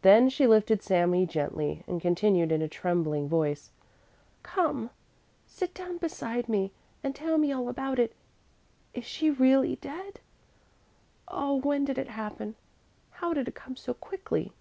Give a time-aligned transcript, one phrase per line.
[0.00, 3.72] Then she lifted Sami gently and continued in a trembling voice:
[4.42, 4.88] "Come,
[5.44, 6.72] sit down beside me
[7.04, 8.14] and tell me all about it.
[8.94, 10.20] Is she really dead?
[11.28, 12.54] Oh, when did it happen?
[13.10, 14.54] How did it come so quickly?"